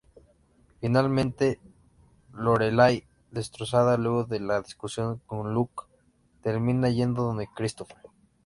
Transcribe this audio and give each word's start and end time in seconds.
Finalmente, 0.79 1.59
Lorelai, 2.33 3.05
destrozada 3.29 3.97
luego 3.99 4.23
de 4.23 4.39
la 4.39 4.59
discusión 4.59 5.21
con 5.27 5.53
Luke, 5.53 5.83
termina 6.41 6.89
yendo 6.89 7.21
donde 7.21 7.47
Christopher. 7.53 7.97